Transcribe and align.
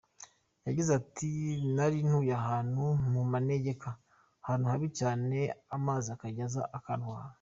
Yagize 0.67 0.91
ati 1.01 1.31
“Nari 1.75 1.97
ntuye 2.07 2.33
ahantu 2.41 2.83
mu 3.11 3.21
manegeka 3.31 3.89
ahantu 4.43 4.65
habi 4.71 4.87
cyane, 4.99 5.37
amazi 5.75 6.07
akajya 6.15 6.43
aza 6.47 6.63
akantwara. 6.77 7.23